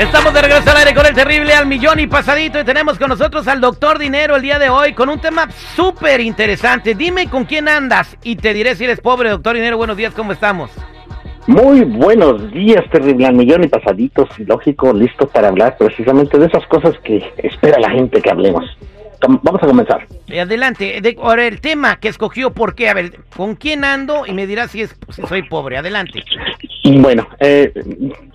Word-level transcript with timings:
Estamos 0.00 0.32
de 0.34 0.42
regreso 0.42 0.70
al 0.70 0.76
aire 0.78 0.94
con 0.94 1.06
el 1.06 1.14
terrible 1.14 1.52
al 1.54 1.66
millón 1.66 2.00
y 2.00 2.06
pasadito 2.06 2.60
y 2.60 2.64
tenemos 2.64 2.98
con 2.98 3.08
nosotros 3.08 3.46
al 3.48 3.60
doctor 3.60 3.98
Dinero 3.98 4.36
el 4.36 4.42
día 4.42 4.58
de 4.58 4.70
hoy 4.70 4.92
con 4.92 5.08
un 5.08 5.20
tema 5.20 5.48
súper 5.76 6.20
interesante. 6.20 6.94
Dime 6.94 7.28
con 7.28 7.44
quién 7.44 7.68
andas 7.68 8.16
y 8.22 8.36
te 8.36 8.52
diré 8.54 8.74
si 8.76 8.84
eres 8.84 9.00
pobre, 9.00 9.30
doctor 9.30 9.54
Dinero. 9.54 9.76
Buenos 9.76 9.96
días, 9.96 10.14
¿cómo 10.14 10.32
estamos? 10.32 10.70
Muy 11.46 11.80
buenos 11.82 12.52
días, 12.52 12.84
terrible 12.90 13.26
al 13.26 13.34
millón 13.34 13.64
y 13.64 13.68
pasaditos, 13.68 14.28
lógico, 14.40 14.92
listo 14.92 15.26
para 15.28 15.48
hablar 15.48 15.76
precisamente 15.78 16.38
de 16.38 16.46
esas 16.46 16.66
cosas 16.66 16.94
que 17.04 17.24
espera 17.38 17.78
la 17.80 17.90
gente 17.90 18.20
que 18.20 18.30
hablemos. 18.30 18.64
Vamos 19.20 19.60
a 19.62 19.66
comenzar. 19.66 20.06
Eh, 20.28 20.40
Adelante, 20.40 21.00
de- 21.00 21.16
ahora 21.20 21.46
el 21.46 21.60
tema 21.60 21.98
que 21.98 22.08
escogió, 22.08 22.52
¿por 22.52 22.74
qué? 22.76 22.88
A 22.88 22.94
ver, 22.94 23.18
¿con 23.36 23.56
quién 23.56 23.84
ando? 23.84 24.26
Y 24.26 24.32
me 24.32 24.46
dirás 24.46 24.70
si, 24.70 24.82
es, 24.82 24.94
si 25.10 25.22
soy 25.22 25.42
pobre. 25.42 25.76
Adelante. 25.78 26.22
Bueno, 26.84 27.26
eh, 27.40 27.72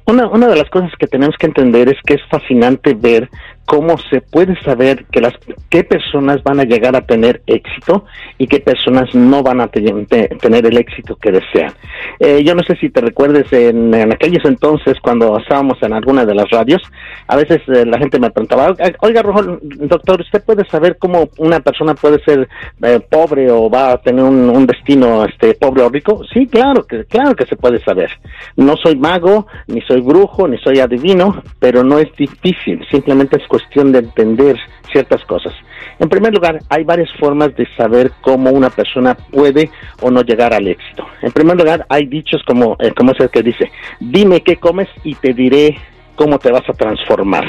una, 0.05 0.27
una 0.27 0.48
de 0.48 0.55
las 0.57 0.70
cosas 0.70 0.91
que 0.99 1.07
tenemos 1.07 1.35
que 1.38 1.48
entender 1.48 1.89
es 1.89 1.98
que 2.05 2.16
es 2.16 2.21
fascinante 2.30 2.93
ver 2.93 3.29
cómo 3.65 3.96
se 4.09 4.20
puede 4.20 4.59
saber 4.62 5.05
que 5.09 5.21
las 5.21 5.34
qué 5.70 5.85
personas 5.85 6.43
van 6.43 6.59
a 6.59 6.65
llegar 6.65 6.98
a 6.98 7.05
tener 7.05 7.41
éxito 7.48 8.04
y 8.37 8.48
qué 8.48 8.59
personas 8.59 9.15
no 9.15 9.41
van 9.41 9.62
a 9.62 9.68
te- 9.70 9.81
te- 10.09 10.27
tener 10.41 10.65
el 10.65 10.77
éxito 10.77 11.15
que 11.15 11.31
desean. 11.31 11.71
Eh, 12.20 12.43
yo 12.43 12.55
no 12.55 12.63
sé 12.63 12.76
si 12.76 12.90
te 12.90 12.99
recuerdes 12.99 13.51
en, 13.54 13.93
en 13.93 14.12
aquellos 14.12 14.43
entonces 14.43 14.98
cuando 15.01 15.37
estábamos 15.37 15.81
en 15.81 15.93
alguna 15.93 16.26
de 16.26 16.35
las 16.35 16.49
radios, 16.49 16.81
a 17.27 17.37
veces 17.37 17.62
eh, 17.70 17.85
la 17.85 17.98
gente 17.98 18.20
me 18.20 18.31
preguntaba, 18.31 18.68
"Oiga, 18.68 18.91
oiga, 18.99 19.21
Rojo, 19.21 19.57
doctor, 19.62 20.20
¿usted 20.20 20.43
puede 20.43 20.65
saber 20.65 20.98
cómo 20.99 21.29
una 21.37 21.62
persona 21.62 21.93
puede 21.96 22.21
ser 22.26 22.49
eh, 22.84 22.99
pobre 23.09 23.49
o 23.49 23.70
va 23.70 23.93
a 23.93 23.98
tener 24.01 24.26
un, 24.26 24.49
un 24.49 24.65
destino 24.68 25.24
este 25.24 25.54
pobre 25.54 25.84
o 25.84 25.90
rico? 25.90 26.21
Sí, 26.34 26.48
claro 26.48 26.84
que 26.85 27.05
claro 27.05 27.34
que 27.34 27.46
se 27.46 27.55
puede 27.55 27.79
saber. 27.79 28.12
No 28.57 28.76
soy 28.76 28.98
mago, 28.98 29.48
ni 29.68 29.79
soy 29.84 29.93
brujo, 30.02 30.48
ni 30.48 30.58
soy 30.58 30.80
adivino, 30.80 31.44
pero 31.60 31.84
no 31.84 31.99
es 31.99 32.13
difícil, 32.16 32.86
simplemente 32.90 33.38
es 33.38 33.48
cuestión 33.48 33.91
de 33.91 33.99
entender 33.99 34.58
ciertas 34.91 35.24
cosas. 35.26 35.54
En 35.99 36.10
primer 36.10 36.34
lugar, 36.34 36.60
hay 36.70 36.84
varias 36.84 37.12
formas 37.20 37.55
de 37.55 37.68
saber 37.76 38.12
cómo 38.21 38.52
una 38.52 38.70
persona 38.70 39.16
puede 39.16 39.70
o 40.02 40.10
no 40.10 40.21
llegar 40.21 40.54
al 40.54 40.68
éxito. 40.68 41.05
En 41.21 41.32
primer 41.32 41.58
lugar, 41.58 41.86
hay 41.90 42.05
dichos 42.05 42.41
como, 42.46 42.76
eh, 42.80 42.94
es 42.96 43.20
el 43.20 43.30
que 43.30 43.44
dice, 43.44 43.71
dime 43.99 44.41
qué 44.41 44.58
comes 44.58 44.88
y 45.04 45.16
te 45.16 45.34
diré 45.34 45.77
cómo 46.16 46.40
te 46.40 46.52
vas 46.52 46.68
a 46.68 46.74
transformar. 46.74 47.46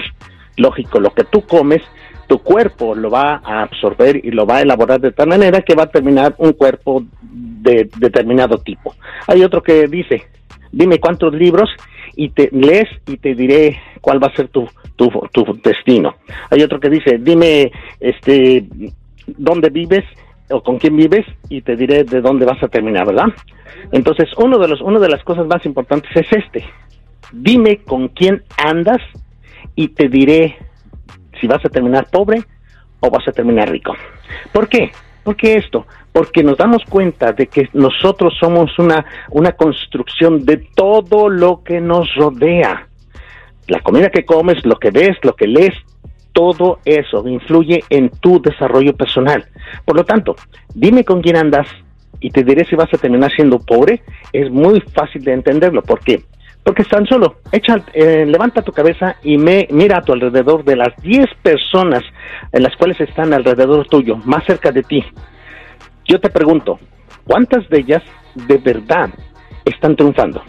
Lógico, 0.57 1.01
lo 1.01 1.11
que 1.11 1.25
tú 1.25 1.43
comes, 1.43 1.83
tu 2.27 2.39
cuerpo 2.39 2.95
lo 2.95 3.11
va 3.11 3.41
a 3.45 3.63
absorber 3.63 4.17
y 4.25 4.31
lo 4.31 4.47
va 4.47 4.59
a 4.59 4.63
elaborar 4.63 5.01
de 5.01 5.13
tal 5.13 5.29
manera 5.29 5.63
que 5.63 5.75
va 5.75 5.85
a 5.85 5.91
terminar 5.91 6.35
un 6.39 6.53
cuerpo 6.53 7.05
de 7.23 7.89
determinado 7.99 8.59
tipo. 8.59 8.95
Hay 9.27 9.43
otro 9.43 9.63
que 9.63 9.87
dice, 9.87 10.25
dime 10.71 11.01
cuántos 11.01 11.35
libros 11.35 11.71
y 12.17 12.31
te 12.31 12.49
lees 12.53 12.89
y 13.07 13.17
te 13.17 13.35
diré 13.35 13.79
cuál 14.01 14.23
va 14.23 14.29
a 14.29 14.37
ser 14.37 14.49
tu, 14.49 14.69
tu, 14.97 15.61
destino. 15.63 16.17
Hay 16.51 16.63
otro 16.63 16.81
que 16.81 16.91
dice, 16.91 17.19
dime 17.19 17.73
este 18.01 18.65
dónde 19.27 19.71
vives 19.71 20.05
o 20.51 20.63
con 20.63 20.79
quién 20.79 20.97
vives 20.97 21.25
y 21.49 21.63
te 21.63 21.77
diré 21.77 22.05
de 22.05 22.21
dónde 22.21 22.45
vas 22.45 22.63
a 22.63 22.69
terminar, 22.69 23.07
¿verdad? 23.07 23.29
Entonces, 23.93 24.29
uno 24.37 24.59
de 24.59 24.69
los 24.69 24.81
una 24.81 24.99
de 24.99 25.09
las 25.09 25.23
cosas 25.25 25.47
más 25.47 25.65
importantes 25.67 26.11
es 26.15 26.27
este. 26.33 26.65
Dime 27.33 27.79
con 27.79 28.09
quién 28.09 28.43
andas 28.59 29.01
y 29.75 29.89
te 29.89 30.09
diré 30.09 30.57
si 31.41 31.47
vas 31.47 31.65
a 31.65 31.69
terminar 31.69 32.09
pobre 32.11 32.43
o 33.01 33.11
vas 33.11 33.27
a 33.27 33.33
terminar 33.33 33.71
rico. 33.71 33.95
¿Por 34.53 34.69
qué? 34.69 34.91
¿Por 35.25 35.37
qué 35.37 35.55
esto? 35.55 35.87
Porque 36.13 36.43
nos 36.43 36.59
damos 36.59 36.85
cuenta 36.85 37.33
de 37.33 37.47
que 37.47 37.69
nosotros 37.73 38.35
somos 38.39 38.79
una, 38.79 39.05
una 39.31 39.53
construcción 39.53 40.45
de 40.45 40.59
todo 40.59 41.29
lo 41.29 41.63
que 41.65 41.81
nos 41.81 42.15
rodea. 42.15 42.87
La 43.67 43.81
comida 43.81 44.11
que 44.11 44.27
comes, 44.27 44.65
lo 44.67 44.77
que 44.77 44.91
ves, 44.91 45.17
lo 45.23 45.35
que 45.35 45.47
lees, 45.47 45.75
todo 46.33 46.81
eso 46.85 47.27
influye 47.27 47.83
en 47.89 48.11
tu 48.11 48.43
desarrollo 48.43 48.95
personal. 48.95 49.47
Por 49.85 49.97
lo 49.97 50.05
tanto, 50.05 50.37
dime 50.75 51.05
con 51.05 51.23
quién 51.23 51.37
andas 51.37 51.67
y 52.21 52.31
te 52.31 52.45
diré 52.45 52.65
si 52.67 52.77
vas 52.77 52.93
a 52.93 52.99
terminar 52.99 53.33
siendo 53.33 53.59
pobre. 53.59 54.03
Es 54.33 54.51
muy 54.51 54.81
fácil 54.81 55.25
de 55.25 55.33
entenderlo. 55.33 55.83
¿Por 55.83 56.01
qué? 56.01 56.23
Porque 56.65 56.83
tan 56.85 57.07
solo, 57.07 57.37
echa, 57.53 57.77
eh, 57.93 58.25
levanta 58.27 58.63
tu 58.63 58.73
cabeza 58.73 59.17
y 59.23 59.37
me, 59.37 59.69
mira 59.71 59.99
a 59.99 60.03
tu 60.03 60.15
alrededor 60.15 60.65
de 60.65 60.77
las 60.77 60.97
10 61.03 61.27
personas 61.43 62.03
en 62.53 62.63
las 62.63 62.75
cuales 62.77 62.99
están 63.01 63.35
alrededor 63.35 63.87
tuyo, 63.87 64.17
más 64.25 64.45
cerca 64.45 64.73
de 64.73 64.83
ti. 64.83 65.05
Yo 66.07 66.19
te 66.21 66.31
pregunto, 66.31 66.79
¿cuántas 67.27 67.69
de 67.69 67.81
ellas 67.81 68.03
de 68.35 68.57
verdad 68.59 69.11
están 69.67 69.95
triunfando? 69.95 70.43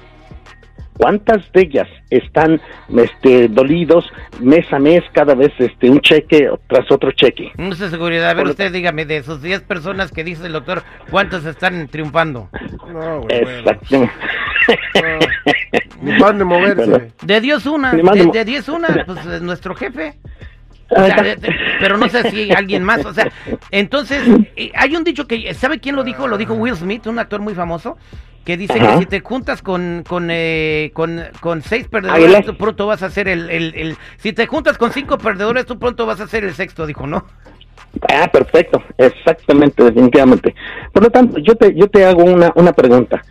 ¿Cuántas 0.97 1.51
de 1.51 1.61
ellas 1.63 1.89
están 2.09 2.61
este, 2.95 3.49
dolidos 3.49 4.05
mes 4.39 4.71
a 4.71 4.79
mes, 4.79 5.03
cada 5.11 5.35
vez 5.35 5.51
este, 5.59 5.89
un 5.89 5.99
cheque 5.99 6.49
tras 6.67 6.89
otro 6.89 7.11
cheque? 7.11 7.51
No 7.57 7.75
sé 7.75 7.89
seguridad. 7.89 8.29
A 8.29 8.33
ver, 8.33 8.37
Por 8.37 8.45
lo- 8.45 8.51
usted 8.51 8.71
dígame, 8.71 9.05
de 9.05 9.17
esos 9.17 9.41
10 9.41 9.63
personas 9.63 10.13
que 10.13 10.23
dice 10.23 10.45
el 10.45 10.53
doctor, 10.53 10.83
¿cuántas 11.11 11.43
están 11.45 11.89
triunfando? 11.89 12.47
No, 12.87 13.19
güey, 13.21 13.43
bueno. 13.43 13.49
Exacto. 13.59 14.09
Ni 16.01 16.17
van 16.19 16.37
de 16.37 16.43
moverse. 16.45 16.85
Bueno. 16.85 17.05
De 17.21 17.41
Dios 17.41 17.65
una, 17.65 17.91
de, 17.93 18.45
10 18.45 18.69
una, 18.69 18.87
pues 19.05 19.19
eh, 19.25 19.39
nuestro 19.41 19.75
jefe. 19.75 20.17
O 20.89 20.99
Ahí 20.99 21.07
sea, 21.11 21.15
está. 21.17 21.23
de- 21.23 21.35
de- 21.37 21.55
pero 21.79 21.97
no 21.97 22.07
sé 22.09 22.29
si 22.29 22.51
alguien 22.51 22.83
más. 22.83 23.03
O 23.05 23.13
sea, 23.13 23.31
entonces, 23.71 24.21
hay 24.75 24.95
un 24.95 25.03
dicho 25.03 25.25
que, 25.27 25.53
¿sabe 25.53 25.79
quién 25.79 25.95
lo 25.95 26.03
dijo? 26.03 26.27
Lo 26.27 26.37
dijo 26.37 26.53
Will 26.53 26.75
Smith, 26.75 27.07
un 27.07 27.17
actor 27.17 27.41
muy 27.41 27.55
famoso, 27.55 27.97
que 28.45 28.55
dice 28.55 28.79
Ajá. 28.79 28.93
que 28.93 28.97
si 28.99 29.05
te 29.07 29.19
juntas 29.21 29.63
con 29.63 30.03
con, 30.07 30.27
eh, 30.29 30.91
con, 30.93 31.23
con 31.39 31.63
seis 31.63 31.87
Aguilar. 31.91 32.11
perdedores, 32.13 32.45
tú 32.45 32.55
pronto 32.57 32.85
vas 32.85 33.01
a 33.01 33.09
ser 33.09 33.27
el, 33.27 33.49
el, 33.49 33.73
el- 33.75 33.97
Si 34.17 34.31
te 34.33 34.45
juntas 34.45 34.77
con 34.77 34.91
cinco 34.91 35.17
perdedores, 35.17 35.65
tú 35.65 35.79
pronto 35.79 36.05
vas 36.05 36.21
a 36.21 36.27
ser 36.27 36.43
el 36.43 36.53
sexto, 36.53 36.85
dijo, 36.85 37.07
¿no? 37.07 37.25
Ah, 38.01 38.28
perfecto, 38.31 38.83
exactamente, 38.97 39.83
definitivamente. 39.83 40.53
Por 40.91 41.03
lo 41.03 41.09
tanto, 41.09 41.38
yo 41.39 41.56
te, 41.56 41.73
yo 41.73 41.88
te 41.88 42.06
hago 42.06 42.23
una, 42.23 42.51
una 42.56 42.73
pregunta. 42.73 43.22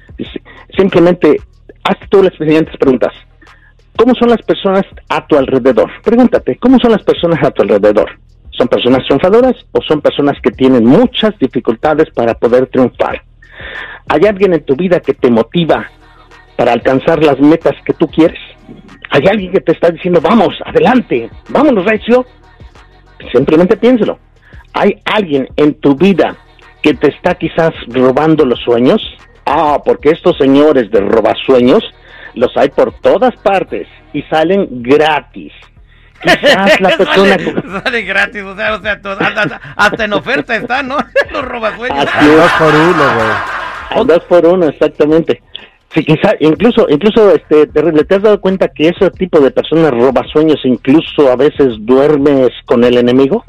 Simplemente, 0.76 1.36
haz 1.84 1.96
tú 2.08 2.22
las 2.22 2.34
siguientes 2.34 2.76
preguntas. 2.78 3.12
¿Cómo 3.96 4.14
son 4.14 4.30
las 4.30 4.42
personas 4.42 4.84
a 5.08 5.26
tu 5.26 5.36
alrededor? 5.36 5.90
Pregúntate, 6.02 6.56
¿cómo 6.56 6.78
son 6.78 6.92
las 6.92 7.02
personas 7.04 7.42
a 7.44 7.50
tu 7.50 7.62
alrededor? 7.62 8.10
¿Son 8.50 8.68
personas 8.68 9.04
triunfadoras 9.06 9.54
o 9.72 9.80
son 9.82 10.00
personas 10.00 10.36
que 10.42 10.50
tienen 10.50 10.84
muchas 10.84 11.36
dificultades 11.38 12.08
para 12.14 12.34
poder 12.34 12.66
triunfar? 12.66 13.22
¿Hay 14.08 14.26
alguien 14.26 14.54
en 14.54 14.64
tu 14.64 14.76
vida 14.76 15.00
que 15.00 15.14
te 15.14 15.30
motiva 15.30 15.88
para 16.56 16.72
alcanzar 16.72 17.22
las 17.24 17.38
metas 17.40 17.74
que 17.84 17.92
tú 17.94 18.08
quieres? 18.08 18.38
¿Hay 19.10 19.22
alguien 19.28 19.52
que 19.52 19.60
te 19.60 19.72
está 19.72 19.90
diciendo, 19.90 20.20
vamos, 20.20 20.54
adelante, 20.64 21.30
vámonos, 21.48 21.84
Recio? 21.84 22.26
Simplemente 23.32 23.76
piénselo. 23.76 24.18
¿Hay 24.74 25.00
alguien 25.04 25.48
en 25.56 25.74
tu 25.74 25.94
vida 25.94 26.36
que 26.82 26.94
te 26.94 27.08
está 27.08 27.36
quizás 27.36 27.72
robando 27.88 28.44
los 28.44 28.60
sueños? 28.60 29.00
Ah, 29.46 29.80
porque 29.84 30.10
estos 30.10 30.36
señores 30.36 30.90
de 30.90 31.00
robasueños 31.00 31.82
los 32.34 32.54
hay 32.56 32.68
por 32.70 32.92
todas 32.92 33.34
partes 33.36 33.86
y 34.12 34.22
salen 34.22 34.82
gratis. 34.82 35.52
Quizás 36.20 36.80
la 36.80 36.88
persona... 36.96 37.36
sale, 37.36 37.82
sale 37.84 38.02
gratis, 38.02 38.42
o 38.42 38.56
sea, 38.56 38.74
o 38.74 38.80
sea, 38.80 38.92
hasta, 38.92 39.60
hasta 39.76 40.04
en 40.04 40.12
oferta 40.12 40.56
está, 40.56 40.82
¿no? 40.82 40.96
Los 41.30 41.44
robasueños. 41.44 42.06
Así 42.12 42.26
Dos 42.26 42.52
por 42.58 42.74
uno, 42.74 43.04
güey. 43.14 44.06
Dos 44.06 44.24
por 44.24 44.46
uno, 44.46 44.66
exactamente. 44.66 45.42
Sí, 45.94 46.04
quizá, 46.04 46.32
incluso, 46.40 46.86
incluso, 46.88 47.30
este, 47.32 47.68
terrible, 47.68 48.02
¿te 48.02 48.16
has 48.16 48.22
dado 48.22 48.40
cuenta 48.40 48.68
que 48.68 48.88
ese 48.88 49.10
tipo 49.12 49.38
de 49.38 49.52
personas 49.52 49.92
robasueños 49.92 50.58
incluso 50.64 51.30
a 51.30 51.36
veces 51.36 51.74
duermes 51.78 52.50
con 52.64 52.82
el 52.82 52.98
enemigo? 52.98 53.44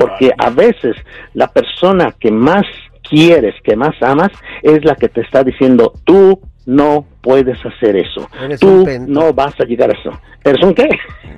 Porque 0.00 0.32
a 0.38 0.48
veces 0.48 0.96
la 1.34 1.48
persona 1.48 2.14
que 2.18 2.30
más 2.30 2.64
quieres, 3.02 3.54
que 3.62 3.76
más 3.76 3.94
amas, 4.00 4.30
es 4.62 4.82
la 4.82 4.94
que 4.94 5.10
te 5.10 5.20
está 5.20 5.44
diciendo, 5.44 5.92
tú 6.04 6.40
no 6.66 7.06
puedes 7.20 7.58
hacer 7.64 7.96
eso, 7.96 8.28
Eres 8.42 8.60
tú 8.60 8.86
no 9.06 9.32
vas 9.32 9.58
a 9.60 9.64
llegar 9.64 9.90
a 9.90 9.92
eso. 9.98 10.18
¿Eres 10.44 10.62
un 10.64 10.72
qué? 10.74 10.88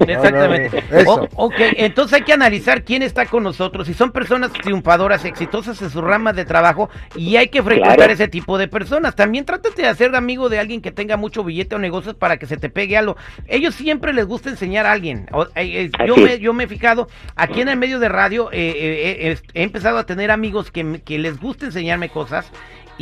Exactamente. 0.01 0.83
No, 0.91 0.97
no, 0.97 0.99
eso. 1.01 1.29
O- 1.37 1.47
ok, 1.47 1.55
entonces 1.77 2.15
hay 2.15 2.23
que 2.23 2.33
analizar 2.33 2.85
quién 2.85 3.03
está 3.03 3.27
con 3.27 3.43
nosotros, 3.43 3.87
si 3.87 3.95
son 3.95 4.13
personas 4.13 4.53
triunfadoras, 4.53 5.25
exitosas 5.25 5.81
en 5.83 5.91
su 5.91 6.01
rama 6.01 6.33
de 6.33 6.45
trabajo, 6.45 6.89
y 7.17 7.37
hay 7.37 7.49
que 7.49 7.63
frecuentar 7.63 7.97
Claro. 7.97 8.13
ese 8.13 8.29
tipo 8.29 8.59
de 8.59 8.69
personas. 8.69 9.15
También 9.17 9.45
trátate 9.45 9.83
de 9.83 9.89
hacer 9.89 10.15
amigo 10.15 10.49
de 10.49 10.59
alguien 10.59 10.81
que 10.83 10.93
tenga 10.93 11.17
mucho 11.17 11.45
billete 11.45 11.75
o 11.75 11.79
negocios 11.79 12.15
para 12.15 12.37
que 12.37 12.47
se 12.47 12.57
te 12.57 12.69
pegue 12.69 12.97
algo. 12.97 13.17
Ellos 13.49 13.75
siempre 13.75 14.13
les 14.13 14.27
gusta 14.27 14.51
enseñar 14.51 14.87
a 14.87 14.93
alguien. 14.93 15.27
O- 15.33 15.45
eh, 15.57 15.91
eh, 15.91 15.91
yo, 16.07 16.17
me, 16.17 16.39
yo 16.39 16.53
me 16.53 16.65
he 16.65 16.69
fijado, 16.69 17.09
aquí 17.37 17.61
en 17.61 17.69
el 17.69 17.77
medio 17.77 17.99
de 17.99 18.09
radio, 18.09 18.51
eh, 18.53 18.57
eh, 18.77 19.31
eh, 19.33 19.39
he 19.55 19.63
empezado 19.63 19.99
a 19.99 20.07
tener 20.07 20.31
amigos 20.31 20.71
que, 20.71 21.01
que 21.05 21.19
les 21.19 21.41
gusta 21.41 21.67
enseñarme 21.67 22.09
cosas. 22.09 22.51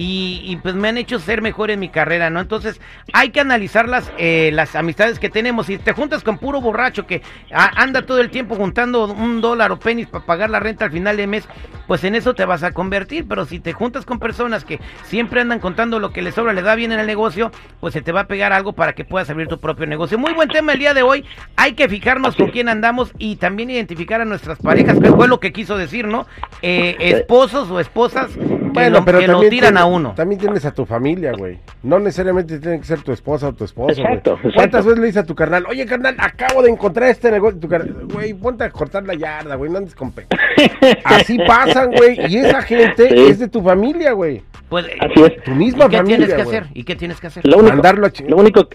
Y, 0.01 0.41
y, 0.47 0.57
pues 0.57 0.75
me 0.75 0.89
han 0.89 0.97
hecho 0.97 1.19
ser 1.19 1.43
mejor 1.43 1.71
en 1.71 1.79
mi 1.79 1.91
carrera, 1.91 2.31
¿no? 2.31 2.41
Entonces 2.41 2.81
hay 3.13 3.29
que 3.29 3.41
analizar 3.41 3.87
las, 3.87 4.11
eh, 4.17 4.49
las 4.51 4.75
amistades 4.75 5.19
que 5.19 5.29
tenemos. 5.29 5.67
Si 5.67 5.77
te 5.77 5.93
juntas 5.93 6.23
con 6.23 6.39
puro 6.39 6.63
borracho 6.63 7.07
que 7.07 7.21
anda 7.51 8.07
todo 8.07 8.19
el 8.23 8.31
tiempo 8.31 8.55
juntando 8.55 9.05
un 9.05 9.43
dólar 9.43 9.73
o 9.73 9.79
penis 9.79 10.07
para 10.07 10.25
pagar 10.25 10.49
la 10.49 10.59
renta 10.59 10.87
al 10.87 10.91
final 10.91 11.19
de 11.19 11.27
mes, 11.27 11.47
pues 11.87 12.03
en 12.05 12.15
eso 12.15 12.33
te 12.33 12.47
vas 12.47 12.63
a 12.63 12.73
convertir. 12.73 13.29
Pero 13.29 13.45
si 13.45 13.61
te 13.61 13.75
juntas 13.75 14.07
con 14.07 14.19
personas 14.19 14.65
que 14.65 14.81
siempre 15.05 15.43
andan 15.43 15.61
contando 15.61 15.99
lo 15.99 16.15
que 16.15 16.23
les 16.23 16.35
sobra, 16.35 16.55
les 16.55 16.65
da 16.65 16.77
bien 16.77 16.93
en 16.93 17.01
el 17.01 17.07
negocio, 17.07 17.53
pues 17.79 17.93
se 17.93 18.01
te 18.01 18.11
va 18.11 18.21
a 18.21 18.27
pegar 18.27 18.55
algo 18.55 18.73
para 18.73 18.95
que 18.95 19.05
puedas 19.05 19.29
abrir 19.29 19.49
tu 19.49 19.61
propio 19.61 19.87
negocio. 19.87 20.19
Muy 20.19 20.33
buen 20.33 20.49
tema 20.49 20.73
el 20.73 20.79
día 20.79 20.95
de 20.95 21.03
hoy. 21.03 21.27
Hay 21.57 21.75
que 21.75 21.91
fijarnos 21.91 22.37
con 22.37 22.51
quién 22.51 22.71
andamos 22.71 23.13
y 23.19 23.37
también 23.37 23.69
identificar 23.69 24.23
a 24.23 24.25
nuestras 24.25 24.61
parejas, 24.61 24.99
que 24.99 25.11
fue 25.11 25.29
lo 25.29 25.41
que 25.41 25.53
quiso 25.53 25.77
decir, 25.77 26.07
¿no? 26.07 26.27
Eh, 26.63 26.97
esposos 27.01 27.71
o 27.71 27.81
esposas 27.81 28.31
bueno, 28.73 28.99
lo, 28.99 29.05
pero 29.05 29.19
que 29.19 29.27
lo 29.29 29.41
tiran 29.49 29.77
a 29.77 29.85
uno. 29.85 30.15
También 30.15 30.41
tienes 30.41 30.65
a 30.65 30.73
tu 30.73 30.85
familia, 30.87 31.33
güey. 31.37 31.59
No 31.83 31.99
necesariamente 31.99 32.59
tiene 32.59 32.79
que 32.81 32.85
ser 32.87 33.03
tu 33.03 33.13
esposa 33.13 33.49
o 33.49 33.53
tu 33.53 33.65
esposo. 33.65 34.01
Exacto, 34.01 34.33
exacto. 34.35 34.51
¿Cuántas 34.55 34.85
veces 34.85 35.01
le 35.01 35.07
dices 35.07 35.23
a 35.23 35.27
tu 35.27 35.35
carnal, 35.35 35.65
oye, 35.69 35.87
carnal, 35.87 36.17
acabo 36.19 36.63
de 36.63 36.71
encontrar 36.71 37.11
este 37.11 37.31
negocio? 37.31 37.59
Tu 37.61 37.69
carnal, 37.69 38.07
güey, 38.13 38.35
ponte 38.35 38.65
a 38.65 38.71
cortar 38.71 39.05
la 39.05 39.15
yarda, 39.15 39.55
güey, 39.57 39.71
no 39.71 39.79
andes 39.79 39.95
con 39.95 40.13
pe... 40.13 40.27
Así 41.05 41.39
pasan, 41.47 41.91
güey, 41.93 42.19
y 42.29 42.39
esa 42.39 42.63
gente 42.63 43.09
Sí. 43.09 43.15
es 43.31 43.39
de 43.39 43.49
tu 43.49 43.63
familia, 43.63 44.13
güey. 44.13 44.43
Pues, 44.69 44.87
Así 45.01 45.23
es. 45.23 45.43
Tu 45.43 45.51
misma 45.53 45.87
¿Y 45.87 45.89
qué 45.89 45.97
familia, 45.97 46.17
tienes 46.19 46.35
que 46.37 46.45
güey. 46.45 46.57
hacer? 46.57 46.71
¿Y 46.75 46.85
qué 46.85 46.97
tienes 46.97 47.21
que 47.21 47.27
hacer? 47.27 47.47
Lo 47.47 47.57
único, 47.59 47.73
Mandarlo 47.75 48.07
a 48.07 48.13
lo 48.29 48.37
único, 48.37 48.69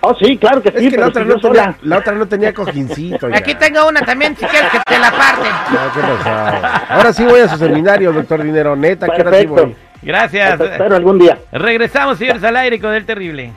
Oh, 0.01 0.15
sí, 0.15 0.39
claro 0.39 0.63
que 0.63 0.69
Es 0.69 0.77
sí, 0.79 0.91
que 0.91 0.97
la 0.97 1.09
otra, 1.09 1.23
si 1.25 1.29
no 1.29 1.37
tenía, 1.41 1.77
la 1.83 1.99
otra 1.99 2.13
no 2.15 2.27
tenía 2.27 2.55
cojincito. 2.55 3.27
oiga. 3.27 3.39
Aquí 3.39 3.55
tengo 3.57 3.89
una 3.89 4.01
también, 4.03 4.37
si 4.37 4.45
quieres 4.47 4.71
que 4.71 4.79
te 4.87 4.99
la 4.99 5.11
parte. 5.11 5.49
No, 5.71 5.93
¿qué 5.93 6.01
pasó? 6.01 6.93
Ahora 6.95 7.13
sí 7.13 7.25
voy 7.25 7.41
a 7.41 7.49
su 7.49 7.57
seminario, 7.59 8.13
doctor 8.13 8.43
Dinero. 8.43 8.77
Neta, 8.77 9.07
que 9.07 9.13
ahora 9.13 9.25
sí 9.25 9.47
Perfecto. 9.47 9.55
voy. 9.55 9.77
Gracias. 10.03 10.59
Te 10.59 10.65
espero 10.67 10.95
algún 10.97 11.19
día. 11.19 11.39
Regresamos, 11.53 12.19
señores, 12.19 12.43
al 12.45 12.57
aire 12.57 12.79
con 12.81 12.95
el 12.95 13.05
terrible. 13.05 13.53